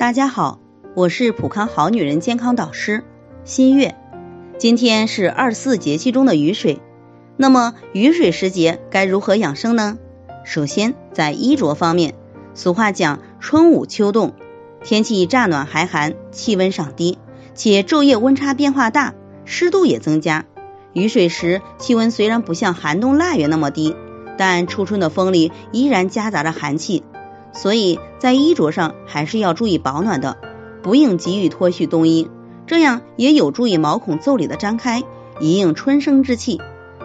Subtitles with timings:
[0.00, 0.58] 大家好，
[0.94, 3.04] 我是普康好女人健康导师
[3.44, 3.94] 新月。
[4.56, 6.80] 今天是二十四节气中的雨水，
[7.36, 9.98] 那么雨水时节该如何养生呢？
[10.42, 12.14] 首先在衣着方面，
[12.54, 14.32] 俗话讲春捂秋冻，
[14.82, 17.18] 天气乍暖还寒，气温上低，
[17.54, 19.12] 且昼夜温差变化大，
[19.44, 20.46] 湿度也增加。
[20.94, 23.94] 雨水时气温虽然不像寒冬腊月那么低，
[24.38, 27.02] 但初春的风里依然夹杂着寒气。
[27.52, 30.36] 所以在衣着上还是要注意保暖的，
[30.82, 32.28] 不应急于脱去冬衣，
[32.66, 35.02] 这样也有助于毛孔腠理的张开，
[35.40, 36.60] 以应春生之气。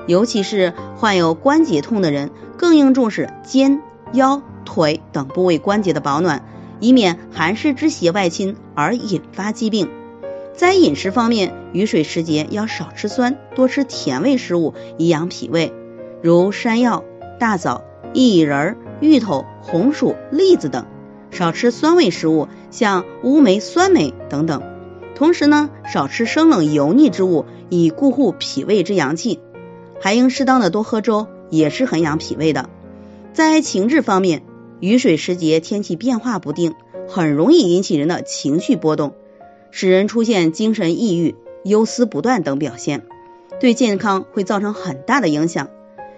[0.08, 3.82] 尤其是患有关节痛的人，更应重视肩、
[4.14, 6.46] 腰、腿等部位关节的保暖，
[6.80, 9.90] 以免寒湿之邪外侵而引发疾病。
[10.54, 15.74] 在饮食方面，雨水时节要少吃酸，多吃甜味食物，以养脾胃，
[16.22, 17.04] 如山药、
[17.40, 18.78] 大枣、薏仁儿。
[19.02, 20.86] 芋头、红薯、栗子等，
[21.32, 24.62] 少吃酸味食物，像乌梅、酸梅等等。
[25.16, 29.40] 同时呢，少吃生冷油腻之物，以固护脾胃之阳气。
[30.02, 32.70] 还应适当的多喝粥，也是很养脾胃的。
[33.34, 34.44] 在情志方面，
[34.80, 36.74] 雨水时节天气变化不定，
[37.08, 39.14] 很容易引起人的情绪波动，
[39.72, 43.04] 使人出现精神抑郁、忧思不断等表现，
[43.60, 45.70] 对健康会造成很大的影响，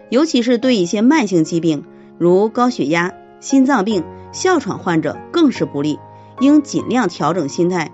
[0.09, 1.85] 尤其是对一些慢性疾病。
[2.17, 5.99] 如高血压、心脏病、哮喘患者更是不利，
[6.39, 7.91] 应尽量调整心态。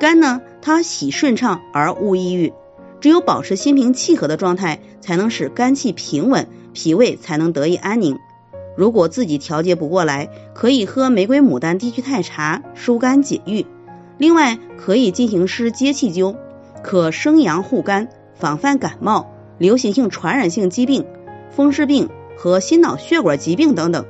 [0.00, 2.52] 肝呢，它喜顺畅而恶抑郁，
[3.00, 8.18] 只有保持心平气和的状态，才能使肝气平稳，脾胃才能得以安宁。
[8.76, 13.64] 如果自己调节不过来，可以喝玫瑰牡丹地屈泰茶疏肝解郁。
[14.18, 16.36] 另外，可以进行施接气灸，
[16.82, 21.06] 可生阳护肝，防范感冒、流行性传染性疾病、
[21.50, 22.10] 风湿病。
[22.36, 24.04] 和心脑血管疾病等等，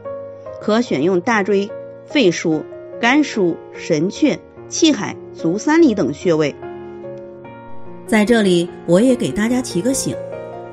[0.60, 1.70] 可选用大椎、
[2.06, 2.62] 肺腧、
[3.00, 6.54] 肝腧、神阙、气海、足三里等穴位。
[8.06, 10.14] 在这里，我也给大家提个醒：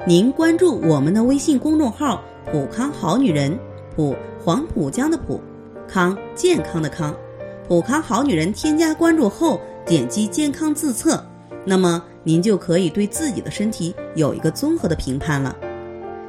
[0.05, 2.21] 您关注我们的微信公众号
[2.51, 3.57] “普康好女人”，
[3.95, 5.39] 普黄浦江的浦，
[5.87, 7.15] 康健康的康，
[7.67, 8.51] 普康好女人。
[8.51, 11.23] 添加关注后，点击健康自测，
[11.65, 15.55] 那么您就可以对自己的身体有一个综合的评判了。